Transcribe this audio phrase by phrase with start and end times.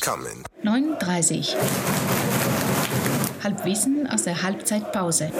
[0.00, 0.42] coming.
[0.64, 1.54] 9.30
[3.44, 5.30] Halbwissen aus der Halbzeitpause.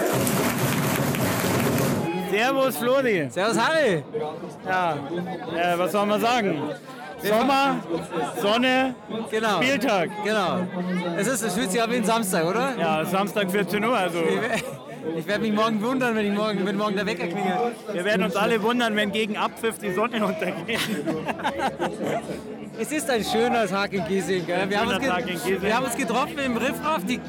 [2.31, 3.27] Servus Flori.
[3.29, 4.03] Servus Harry.
[4.65, 4.95] Ja,
[5.55, 6.61] äh, was soll man sagen?
[7.23, 7.75] Sommer,
[8.41, 8.95] Sonne,
[9.29, 9.61] Genau.
[9.61, 10.09] Spieltag.
[10.23, 10.59] Genau.
[11.17, 12.75] Es ist, es fühlt sich an wie ein Samstag, oder?
[12.79, 13.95] Ja, Samstag 14 Uhr.
[13.95, 14.19] Also
[15.15, 17.75] Ich werde mich morgen wundern, wenn, ich morgen, wenn morgen der Wecker klingelt.
[17.91, 20.79] wir werden uns alle wundern, wenn gegen Abpfiff die Sonne untergeht.
[22.81, 24.43] Es ist ein schöner Tag in Giesing.
[24.43, 24.67] Gell?
[24.67, 25.61] Wir, haben uns Tag in Giesing.
[25.61, 27.19] wir haben uns getroffen im Riffraff, die,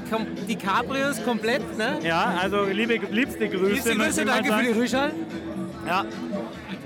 [0.49, 1.77] die Cabrios komplett.
[1.77, 1.99] Ne?
[2.03, 3.73] Ja, also liebe, liebste Grüße.
[3.75, 5.11] Liebste Grüße, danke für die sagen.
[5.11, 5.13] Rüschel.
[5.87, 6.07] Ja,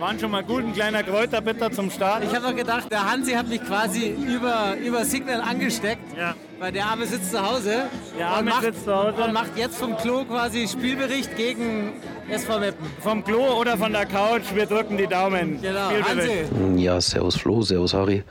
[0.00, 2.24] waren schon mal gut, ein kleiner Kräuterbitter zum Start.
[2.24, 6.34] Ich habe noch gedacht, der Hansi hat mich quasi über, über Signal angesteckt, Ja.
[6.58, 7.84] weil der Arme sitzt zu Hause.
[8.18, 9.22] Der Arme macht, sitzt zu Hause.
[9.22, 11.92] Und macht jetzt vom Klo quasi Spielbericht gegen
[12.28, 12.86] SV Meppen.
[13.00, 15.60] Vom Klo oder von der Couch, wir drücken die Daumen.
[15.62, 15.90] Genau.
[15.90, 16.44] Hansi.
[16.76, 18.24] Ja, servus Flo, servus Harry.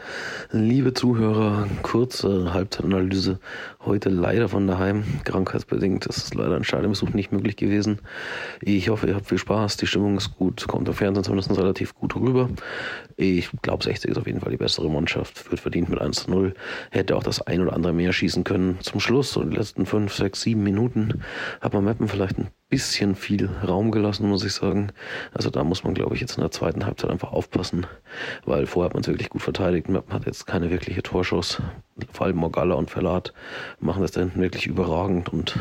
[0.51, 3.39] Liebe Zuhörer, kurze Halbzeitanalyse.
[3.85, 6.05] Heute leider von daheim, krankheitsbedingt.
[6.07, 7.99] Es ist leider ein Stadionbesuch nicht möglich gewesen.
[8.61, 11.95] Ich hoffe, ihr habt viel Spaß, die Stimmung ist gut, kommt im Fernsehen zumindest relativ
[11.95, 12.49] gut rüber.
[13.15, 16.31] Ich glaube, 60 ist auf jeden Fall die bessere Mannschaft, wird verdient mit 1 zu
[16.31, 16.53] 0.
[16.91, 18.77] Hätte auch das ein oder andere mehr schießen können.
[18.81, 21.21] Zum Schluss, so die letzten 5, 6, 7 Minuten,
[21.61, 24.91] hat man Meppen vielleicht ein bisschen viel Raum gelassen, muss ich sagen.
[25.33, 27.85] Also da muss man, glaube ich, jetzt in der zweiten Halbzeit einfach aufpassen,
[28.45, 29.87] weil vorher hat man es wirklich gut verteidigt.
[29.87, 31.61] Meppen hat jetzt keine wirkliche Torschuss.
[32.11, 33.33] Vor allem Morgalla und Verlat
[33.79, 35.55] machen das da hinten wirklich überragend und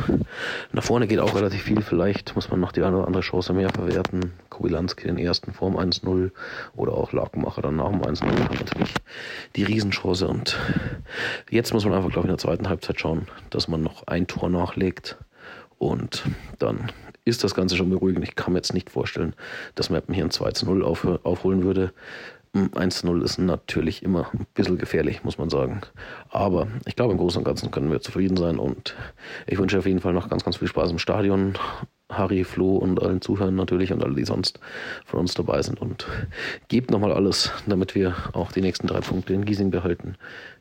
[0.73, 1.83] nach vorne geht auch relativ viel.
[1.83, 4.33] Vielleicht muss man noch die eine oder andere Chance mehr verwerten.
[4.49, 6.31] Kobylanski den ersten Form 1-0
[6.75, 8.95] oder auch Lakenmacher dann nach dem 1-0 hat natürlich
[9.57, 10.59] die Riesenchance und
[11.51, 14.27] jetzt muss man einfach, glaube ich, in der zweiten Halbzeit schauen, dass man noch ein
[14.27, 15.19] Tor nachlegt
[15.85, 16.23] und
[16.59, 16.91] dann
[17.27, 18.25] ist das Ganze schon beruhigend.
[18.25, 19.35] Ich kann mir jetzt nicht vorstellen,
[19.75, 21.93] dass Meppen hier ein 2 zu 0 auf, aufholen würde.
[22.55, 25.81] Mm, 1 zu 0 ist natürlich immer ein bisschen gefährlich, muss man sagen.
[26.31, 28.95] Aber ich glaube, im Großen und Ganzen können wir zufrieden sein und
[29.47, 31.59] ich wünsche auf jeden Fall noch ganz, ganz viel Spaß im Stadion.
[32.11, 34.61] Harry, Flo und allen Zuhörern natürlich und alle, die sonst
[35.05, 35.81] von uns dabei sind.
[35.81, 36.07] Und
[36.69, 40.17] gebt nochmal alles, damit wir auch die nächsten drei Punkte in Giesing behalten.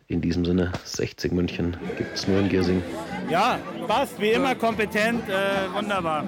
[0.07, 2.81] In diesem Sinne, 60 München gibt es nur in Giesing.
[3.29, 6.25] Ja, passt, wie immer kompetent, äh, wunderbar.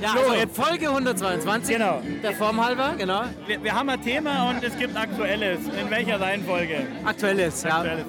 [0.00, 1.76] Ja, also jetzt- Folge 122.
[1.76, 2.00] Genau.
[2.22, 3.22] Der Form halber, genau.
[3.46, 5.60] Wir, wir haben ein Thema und es gibt Aktuelles.
[5.80, 6.86] In welcher Reihenfolge?
[7.04, 7.76] Aktuelles, ja.
[7.78, 8.04] Aktuelles.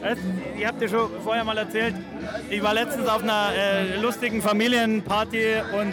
[0.00, 0.20] Weißt,
[0.56, 1.94] ihr habt ja schon vorher mal erzählt,
[2.48, 5.92] ich war letztens auf einer äh, lustigen Familienparty und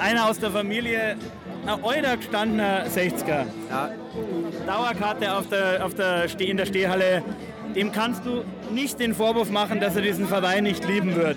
[0.00, 1.16] einer aus der Familie,
[1.64, 3.90] ein eurer gestandener 60er, Ja.
[4.66, 7.22] Dauerkarte auf der, auf der in der Stehhalle,
[7.76, 11.36] dem kannst du nicht den Vorwurf machen, dass er diesen Verein nicht lieben wird.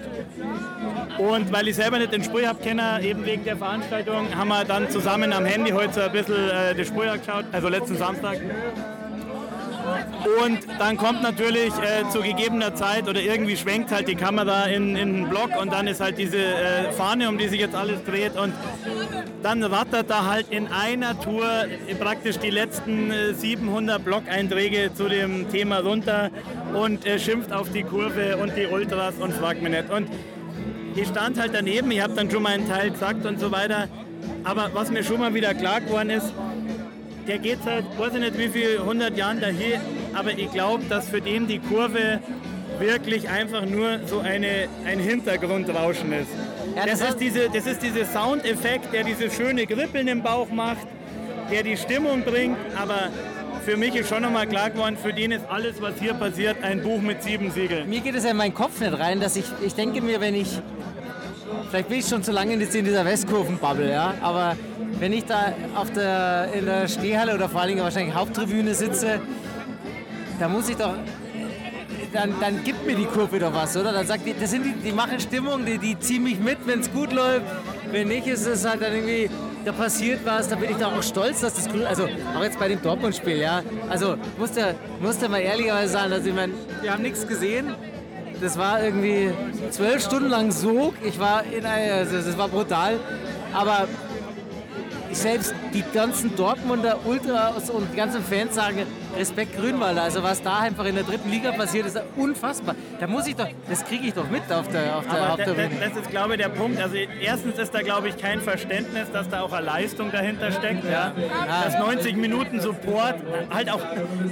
[1.18, 4.66] Und weil ich selber nicht den Sprüh habe, kenne eben wegen der Veranstaltung, haben wir
[4.66, 8.40] dann zusammen am Handy heute so ein bisschen äh, die Sprüh geschaut, also letzten Samstag.
[10.42, 14.96] Und dann kommt natürlich äh, zu gegebener Zeit oder irgendwie schwenkt halt die Kamera in,
[14.96, 18.04] in den Block und dann ist halt diese äh, Fahne, um die sich jetzt alles
[18.04, 18.54] dreht und
[19.44, 21.46] dann rattert da halt in einer Tour
[22.00, 26.32] praktisch die letzten äh, 700 Blog-Einträge zu dem Thema runter
[26.74, 29.92] und äh, schimpft auf die Kurve und die Ultras und fragt mich nicht.
[29.92, 30.10] Und
[30.96, 33.88] ich stand halt daneben, ich habe dann schon meinen Teil gesagt und so weiter.
[34.44, 36.34] Aber was mir schon mal wieder klar geworden ist,
[37.28, 39.80] der geht seit, weiß ich nicht wie viel, 100 Jahren dahin,
[40.14, 42.20] aber ich glaube, dass für den die Kurve
[42.80, 46.30] wirklich einfach nur so eine, ein Hintergrundrauschen ist.
[46.76, 50.50] Ja, das das, ist diese, das ist dieser Soundeffekt, der dieses schöne Kribbeln im Bauch
[50.50, 50.88] macht,
[51.52, 53.10] der die Stimmung bringt, aber
[53.66, 56.84] für mich ist schon nochmal klar geworden, für den ist alles, was hier passiert, ein
[56.84, 57.90] Buch mit sieben Siegeln.
[57.90, 60.36] Mir geht es ja in meinen Kopf nicht rein, dass ich, ich denke mir, wenn
[60.36, 60.62] ich,
[61.70, 64.56] vielleicht bin ich schon zu lange in dieser Westkurven-Bubble, ja, aber
[65.00, 69.20] wenn ich da auf der, in der Stehhalle oder vor allen Dingen wahrscheinlich Haupttribüne sitze,
[70.40, 70.94] da muss ich doch,
[72.14, 73.92] dann, dann gibt mir die Kurve doch was, oder?
[73.92, 76.82] Dann sagt die, das sind die, die machen Stimmung, die, die ziehen mich mit, wenn
[76.82, 77.46] es gut läuft.
[77.92, 79.30] Wenn nicht, ist es halt dann irgendwie,
[79.66, 82.08] da passiert was, da bin ich doch auch stolz, dass das grün, also
[82.38, 83.64] auch jetzt bei dem Dortmund-Spiel, ja.
[83.90, 87.74] Also musste, musste mal ehrlicherweise sagen, dass ich meine, wir haben nichts gesehen.
[88.42, 89.32] Das war irgendwie
[89.72, 90.94] zwölf Stunden lang Sog.
[91.04, 93.00] Ich war in einer, also das war brutal.
[93.54, 93.88] Aber
[95.12, 98.86] selbst die ganzen Dortmunder Ultras und die ganzen Fans sagen
[99.18, 100.04] Respekt Grünwalder.
[100.04, 102.76] Also was da einfach in der dritten Liga passiert, ist unfassbar.
[103.00, 105.30] Da muss ich doch, das kriege ich doch mit auf der, auf der Aber da,
[105.30, 105.70] Haupttribüne.
[105.80, 106.82] da, das ist, glaube ich, der Punkt.
[106.82, 110.84] Also erstens ist da, glaube ich, kein Verständnis, dass da auch eine Leistung dahinter steckt.
[110.90, 111.14] Ja.
[111.64, 113.16] Dass 90 Minuten Support
[113.54, 113.82] halt auch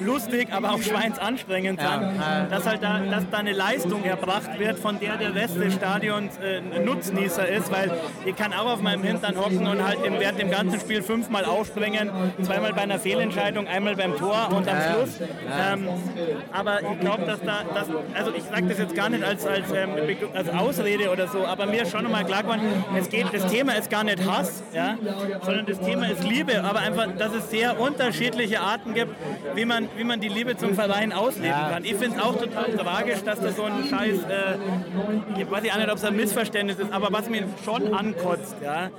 [0.05, 1.91] lustig, aber auch schweinsanstrengend Ja.
[1.99, 2.01] sind.
[2.19, 2.45] Ja.
[2.49, 6.37] Dass halt da, dass da eine Leistung erbracht wird, von der der Rest des Stadions
[6.37, 7.91] äh, Nutznießer ist, weil
[8.25, 11.45] ich kann auch auf meinem Hintern hocken und halt im, während dem ganzen Spiel fünfmal
[11.45, 12.09] aufspringen,
[12.41, 15.19] zweimal bei einer Fehlentscheidung, einmal beim Tor und am Schluss.
[15.19, 15.89] Ähm,
[16.51, 19.71] aber ich glaube, dass da, dass, also ich sage das jetzt gar nicht als, als,
[19.71, 19.89] ähm,
[20.33, 22.61] als Ausrede oder so, aber mir ist schon nochmal klar geworden,
[22.97, 24.97] es geht, das Thema ist gar nicht Hass, ja,
[25.41, 29.15] sondern das Thema ist Liebe, aber einfach, dass es sehr unterschiedliche Arten gibt,
[29.55, 31.83] wie man, wie man die Liebe zum Verein ausleben kann.
[31.83, 35.77] Ich finde es auch total tragisch, dass da so ein Scheiß, äh, ich weiß ja
[35.77, 38.89] nicht, ob es ein Missverständnis ist, aber was mir schon ankotzt, ja,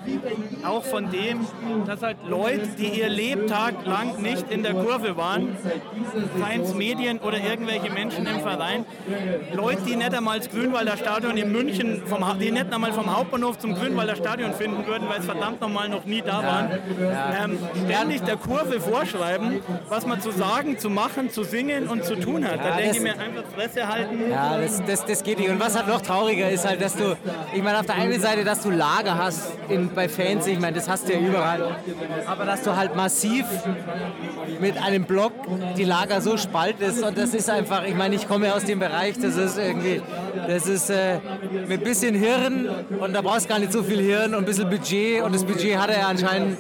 [0.66, 1.46] auch von dem,
[1.86, 5.56] dass halt Leute, die ihr Lebtag lang nicht in der Kurve waren,
[6.36, 8.84] Vereins Medien oder irgendwelche Menschen im Verein,
[9.52, 13.58] Leute, die nicht einmal das Grünwalder Stadion in München, vom, die nicht einmal vom Hauptbahnhof
[13.58, 16.70] zum Grünwalder Stadion finden würden, weil es verdammt nochmal noch nie da waren,
[17.42, 22.16] ähm, ständig der Kurve vorschreiben, was man zu sagen, zu machen, zu singen und zu
[22.16, 22.58] tun hat.
[22.58, 24.30] da denke ich mir einfach Fresse halten.
[24.30, 25.50] Ja, das, das, das geht nicht.
[25.50, 27.16] Und was halt noch trauriger ist halt, dass du,
[27.54, 30.76] ich meine, auf der einen Seite, dass du Lager hast in, bei Fans, ich meine,
[30.76, 31.76] das hast du ja überall,
[32.26, 33.44] aber dass du halt massiv
[34.60, 35.32] mit einem Block
[35.76, 39.18] die Lager so spaltest und das ist einfach, ich meine, ich komme aus dem Bereich,
[39.18, 40.02] das ist irgendwie,
[40.46, 41.18] das ist äh,
[41.68, 42.68] mit ein bisschen Hirn
[42.98, 45.44] und da brauchst du gar nicht so viel Hirn und ein bisschen Budget und das
[45.44, 46.58] Budget hat er ja anscheinend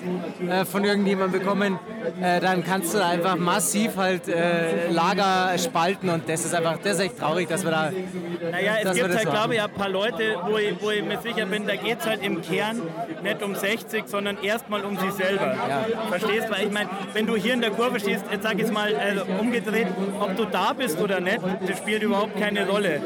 [0.48, 1.78] äh, von irgendjemandem bekommen,
[2.20, 6.94] äh, dann kannst du einfach massiv halt äh, Lager spalten und das ist einfach, das
[6.94, 7.92] ist echt traurig, dass wir da.
[8.50, 11.46] Naja, es gibt halt, glaube ich, ein paar Leute, wo ich, wo ich mir sicher
[11.46, 12.82] bin, da geht es halt im Kern
[13.22, 15.54] nicht um 60, sondern erstmal um sich selber.
[15.68, 15.84] Ja.
[16.08, 16.52] Verstehst du?
[16.52, 19.24] Weil ich meine, wenn du hier in der Kurve stehst, jetzt sag ich mal also
[19.40, 19.88] umgedreht,
[20.20, 23.00] ob du da bist oder nicht, das spielt überhaupt keine Rolle.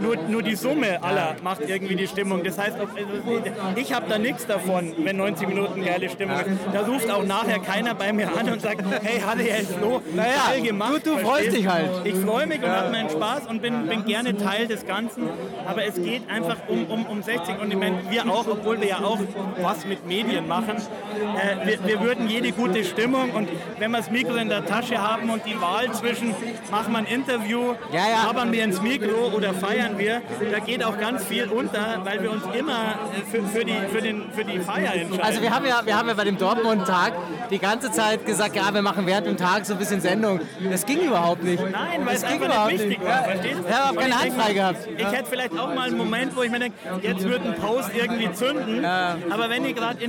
[0.00, 2.42] Nur, nur die Summe aller macht irgendwie die Stimmung.
[2.44, 3.42] Das heißt, also
[3.76, 6.48] ich habe da nichts davon, wenn 90 Minuten geile Stimmung ist.
[6.72, 10.32] Da ruft auch nachher keiner bei mir an und sagt, hey, Halle, hey, Flo, naja,
[10.48, 10.92] geil gemacht.
[11.04, 11.90] Du, du freust dich halt.
[12.04, 15.28] Ich freue mich und habe meinen Spaß und bin, bin gerne Teil des Ganzen.
[15.66, 18.88] Aber es geht einfach um, um, um 60 und ich meine, wir auch, obwohl wir
[18.88, 19.18] ja auch
[19.60, 23.48] was mit Medien machen, äh, wir, wir würden jede gute Stimmung und
[23.78, 26.34] wenn wir das Mikro in der Tasche haben und die Wahl zwischen
[26.70, 28.26] machen wir ein Interview, ja, ja.
[28.26, 32.30] labern wir ins Mikro oder feiern wir, da geht auch ganz viel unter, weil wir
[32.30, 32.98] uns immer
[33.30, 35.20] für, für, die, für, den, für die Feier entscheiden.
[35.20, 37.12] Also wir haben ja, wir haben ja bei dem Dortmund-Tag
[37.50, 40.40] die ganze Zeit gesagt, ja, wir machen während dem Tag so ein bisschen Sendung.
[40.70, 41.62] Das ging überhaupt nicht.
[41.62, 43.68] Nein, weil das es einfach nicht wichtig war, verstehst du?
[43.68, 44.52] Ich habe keine Hand frei
[44.96, 47.90] Ich hätte vielleicht auch mal einen Moment, wo ich mir denke, jetzt wird ein Post
[47.94, 49.16] irgendwie zünden, ja.
[49.30, 50.08] aber wenn ich gerade äh,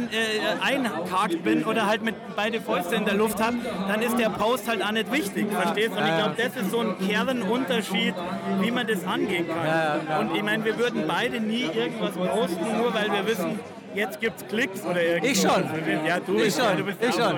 [0.61, 3.57] einhakt bin oder halt mit beide Fäuste in der Luft habe,
[3.87, 5.99] dann ist der Post halt auch nicht wichtig, verstehst du?
[5.99, 8.15] Und ich glaube, das ist so ein Kernunterschied,
[8.61, 10.27] wie man das angehen kann.
[10.27, 13.59] Und ich meine, wir würden beide nie irgendwas posten, nur weil wir wissen,
[13.95, 15.31] jetzt gibt es Klicks oder irgendwas.
[15.31, 15.63] Ich schon.
[16.05, 16.77] Ja, du, ich bist, schon.
[16.77, 17.35] du bist ich schon.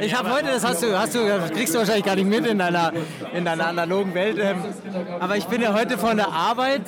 [0.00, 1.18] Ich habe heute, das hast du, hast du,
[1.52, 2.92] kriegst du wahrscheinlich gar nicht mit in deiner,
[3.34, 4.38] in deiner analogen Welt.
[4.40, 4.64] Ähm,
[5.20, 6.82] aber ich bin ja heute von der Arbeit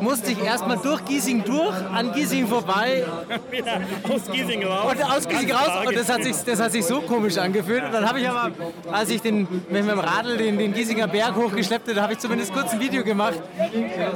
[0.00, 3.04] musste ich erstmal durch Giesing durch, an Giesing vorbei.
[3.50, 4.92] Wieder aus Giesing raus.
[4.92, 5.86] Und aus Giesing raus.
[5.86, 7.84] Und das hat, sich, das hat sich so komisch angefühlt.
[7.84, 8.50] Und dann habe ich aber,
[8.90, 12.52] als ich den, mit dem Radl den, den Giesinger Berg hochgeschleppt habe, habe ich zumindest
[12.52, 13.40] kurz ein Video gemacht,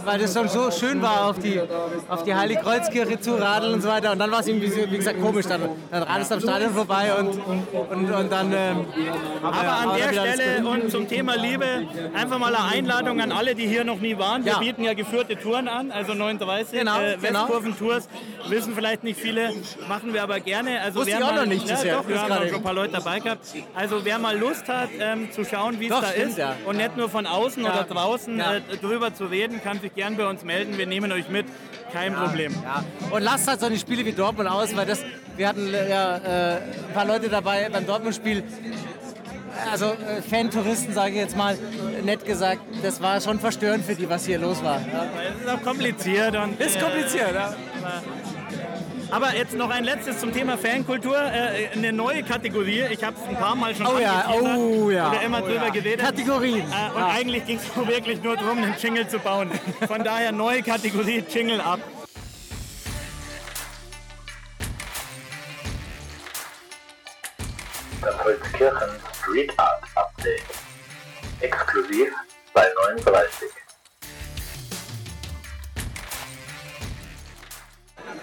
[0.05, 1.61] weil das schon so schön war, auf die,
[2.09, 4.13] auf die Heiligkreuzkirche zu radeln und so weiter.
[4.13, 5.47] Und dann war es irgendwie, wie gesagt, komisch.
[5.47, 7.39] Dann, dann radest du am Stadion vorbei und,
[7.91, 8.53] und, und dann...
[8.53, 8.87] Ähm,
[9.43, 11.67] aber an der Stelle und zum Thema Liebe
[12.15, 14.45] einfach mal eine Einladung an alle, die hier noch nie waren.
[14.45, 14.59] Wir ja.
[14.59, 17.41] bieten ja geführte Touren an, also 39 genau, äh, genau.
[17.43, 18.09] Westkurven-Tours.
[18.49, 19.53] Wissen vielleicht nicht viele,
[19.89, 20.81] machen wir aber gerne.
[20.81, 21.69] Also Wusste ich auch mal, noch nicht.
[21.69, 23.47] Ja, doch, wir haben auch schon ein paar Leute dabei gehabt.
[23.75, 26.57] Also wer mal Lust hat, ähm, zu schauen, wie es da stimmt, ist ja.
[26.65, 27.73] und nicht nur von außen ja.
[27.73, 30.79] oder draußen äh, drüber zu reden, kann sich gern bei uns melden.
[30.79, 31.47] Wir nehmen euch mit,
[31.93, 32.55] kein Problem.
[33.11, 35.05] Und lasst halt so eine Spiele wie Dortmund aus, weil das,
[35.37, 38.43] wir hatten äh, ja äh, ein paar Leute dabei beim Dortmund-Spiel
[39.71, 41.57] also äh, Fan-Touristen, sage ich jetzt mal,
[42.05, 44.81] nett gesagt, das war schon verstörend für die, was hier los war.
[44.81, 45.07] Ja.
[45.31, 46.37] Es ist auch kompliziert.
[46.37, 47.55] Und, ist kompliziert, ja.
[49.11, 51.17] Aber jetzt noch ein letztes zum Thema Fankultur.
[51.17, 52.85] Äh, eine neue Kategorie.
[52.91, 55.67] Ich habe es ein paar Mal schon oh ja, oh ja, oder immer oh drüber
[55.67, 55.71] ja.
[55.71, 56.01] geredet.
[56.01, 56.61] Kategorien.
[56.61, 57.09] Äh, und ja.
[57.09, 59.51] eigentlich ging es wirklich nur darum, einen Jingle zu bauen.
[59.87, 61.81] Von daher neue Kategorie, Jingle ab.
[68.25, 70.45] Holzkirchen Street Art Update.
[71.41, 72.13] Exklusiv
[72.53, 73.49] bei 39.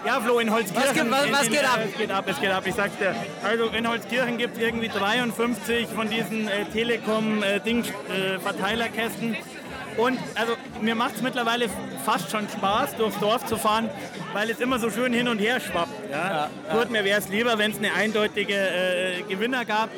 [0.06, 0.86] Ja, Flo, in Holzkirchen.
[0.88, 1.80] Was geht, was, was in, geht ab?
[1.84, 2.64] Es geht ab, es geht ab.
[2.64, 3.12] Ich sag's dir.
[3.42, 9.34] Also in Holzkirchen gibt es irgendwie 53 von diesen äh, Telekom-Verteilerkästen.
[9.34, 11.68] Äh, und also mir macht es mittlerweile
[12.04, 13.90] fast schon Spaß, durchs Dorf zu fahren,
[14.32, 16.08] weil es immer so schön hin und her schwappt.
[16.08, 16.16] Ja?
[16.16, 16.78] Ja, ja.
[16.78, 19.90] Gut, mir wäre es lieber, wenn es eine eindeutige äh, Gewinner gab.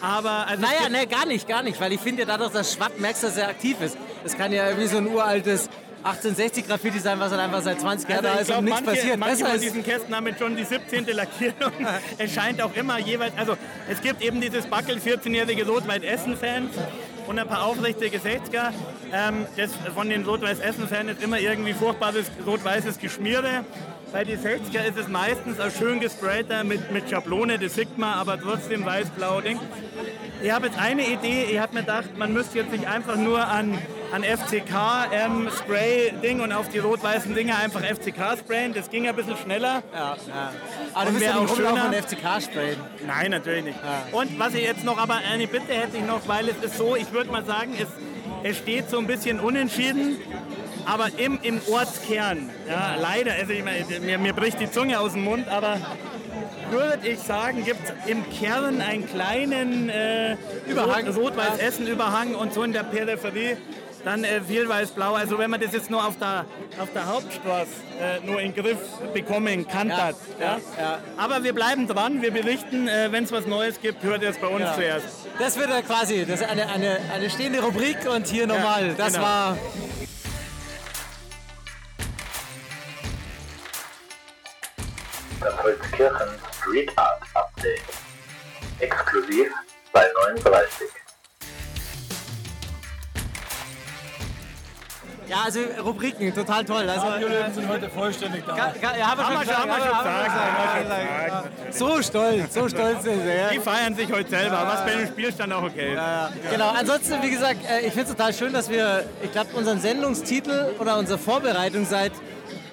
[0.00, 3.24] Aber also naja, ne, gar nicht, gar nicht, weil ich finde dadurch, dass Schwapp merkst,
[3.24, 3.96] dass er aktiv ist.
[4.22, 5.68] Das kann ja wie so ein uraltes
[6.02, 8.80] 1860 Graffiti sein, was dann einfach seit 20 Jahren Also da ist glaube, und nichts
[8.80, 9.18] manche, passiert.
[9.18, 11.06] manche Besser von diesen Kästen haben jetzt schon die 17.
[11.06, 11.72] Lackierung.
[12.18, 13.56] es scheint auch immer jeweils, also
[13.88, 16.70] es gibt eben dieses Backel 14-jährige Rot-Weiß-Essen-Fans
[17.26, 18.72] und ein paar aufrichtige 60er.
[19.12, 23.64] Ähm, das von den Rot-Weiß-Essen-Fans ist immer irgendwie furchtbares rot-weißes Geschmiere.
[24.12, 28.14] Bei den 60er ist es meistens ein schön gesprayter mit, mit Schablone, das sieht man,
[28.14, 29.60] aber trotzdem weiß-blau Ding.
[30.42, 33.46] Ich habe jetzt eine Idee, ich habe mir gedacht, man müsste jetzt nicht einfach nur
[33.46, 33.78] an,
[34.12, 34.72] an FCK
[35.12, 39.36] ähm, Spray Ding und auf die rot-weißen Dinger einfach FCK sprayen, das ging ein bisschen
[39.36, 39.82] schneller.
[39.94, 40.52] ja, ja.
[40.94, 41.84] Aber du Und bist wär ja auch schöner.
[41.86, 42.76] und FCK sprayen.
[43.06, 43.78] Nein, natürlich nicht.
[44.12, 46.96] Und was ich jetzt noch, aber eine Bitte hätte ich noch, weil es ist so,
[46.96, 47.88] ich würde mal sagen, es,
[48.50, 50.16] es steht so ein bisschen unentschieden,
[50.86, 55.12] aber im, im Ortskern, ja, leider, also ich meine, mir, mir bricht die Zunge aus
[55.12, 55.76] dem Mund, aber
[56.70, 60.36] würde ich sagen, gibt es im Kern einen kleinen äh,
[60.66, 61.06] Überhang.
[61.08, 63.56] Rot- Rot-Weiß-Essen-Überhang und so in der Peripherie
[64.04, 65.14] dann äh, viel weiß-blau.
[65.14, 66.44] Also wenn man das jetzt nur auf der,
[66.78, 68.78] auf der Hauptstraße äh, nur in den Griff
[69.12, 70.98] bekommen kann, Ja, das, ja, ja.
[71.16, 74.38] Aber wir bleiben dran, wir berichten, äh, wenn es was Neues gibt, hört ihr es
[74.38, 74.74] bei uns Ja.
[74.74, 75.06] zuerst.
[75.38, 78.94] Das wird ja quasi das ist eine, eine, eine stehende Rubrik und hier nochmal.
[78.96, 79.24] Das genau.
[79.24, 79.56] war
[85.40, 86.28] Das Holzkirchen
[86.60, 87.80] Street Art Update.
[88.80, 89.52] Exklusiv
[89.92, 90.86] bei 39.
[95.30, 96.88] Ja, also Rubriken, total toll.
[96.90, 98.52] Also, äh, sind heute vollständig da.
[98.56, 99.98] ga- ga- ja, haben wir schon gesagt, haben wir schon
[100.82, 101.72] gesagt, ja.
[101.72, 103.28] So stolz, so stolz sind sie.
[103.28, 103.48] Ja.
[103.52, 106.50] Die feiern sich heute selber, was bei dem Spielstand auch okay ist.
[106.50, 109.80] Genau, ansonsten, wie gesagt, äh, ich finde es total schön, dass wir, ich glaube, unseren
[109.80, 112.10] Sendungstitel oder unsere Vorbereitung seit,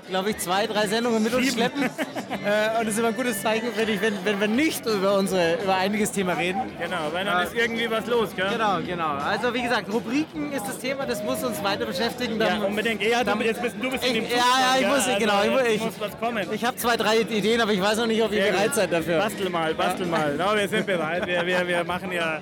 [0.08, 1.84] glaube ich, zwei, drei Sendungen mit uns schleppen.
[2.46, 5.16] äh, und das ist immer ein gutes Zeichen, finde ich, wenn, wenn wir nicht über,
[5.18, 6.62] unsere, über einiges Thema reden.
[6.80, 8.48] Genau, weil dann ist irgendwie was los, gell?
[8.52, 9.10] Genau, genau.
[9.18, 12.40] Also wie gesagt, Rubriken ist das Thema, das muss uns weiter beschäftigen.
[12.40, 13.02] Ja, Dann- unbedingt.
[13.04, 15.42] Ja, du, jetzt bist, du bist in dem Ich- ja, ja, ich muss- Also, genau,
[15.68, 16.48] ich ich- muss was kommen.
[16.52, 19.20] Ich habe zwei, drei Ideen, aber ich weiß noch nicht, ob ihr bereit seid dafür.
[19.20, 20.36] Bastel mal, bastel mal.
[20.38, 21.26] Ja, wir sind bereit.
[21.28, 22.42] Wir, wir, wir machen ja,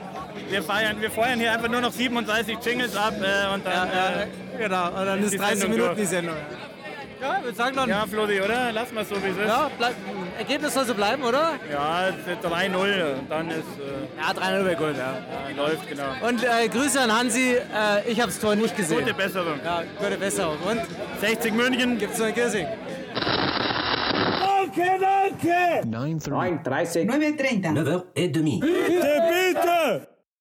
[0.50, 3.74] wir feiern, wir feuern hier einfach nur noch 37 Jingles ab äh, und dann.
[3.74, 4.28] Ja, äh,
[4.60, 6.00] ja, genau, und dann ist ist die 30 Sendung Minuten durch.
[6.00, 6.36] die Sendung.
[7.22, 8.72] Ja, ich würde sagen dann, ja, ja, Flori, oder?
[8.74, 9.78] Lass mal so, wie es ist.
[9.78, 9.94] bleib,
[10.38, 11.54] Ergebnis soll so bleiben, oder?
[11.72, 15.14] Ja, es ist 3-0 und dann ist, äh, Ja, 3-0 wäre gut, ja.
[15.14, 16.04] ja, läuft, genau.
[16.28, 19.00] Und äh, Grüße an Hansi, äh, ich habe das Tor nicht gesehen.
[19.00, 19.60] Gute Besserung.
[19.64, 20.58] Ja, gute Besserung.
[20.70, 20.82] Und
[21.22, 21.98] 60 München.
[21.98, 22.68] gibt's noch ein Kirsing?
[24.40, 25.88] Danke, danke!
[25.88, 26.66] 9.30.
[26.66, 27.06] 9.30.
[27.08, 28.60] 9h30.
[28.60, 30.15] Bitte, bitte!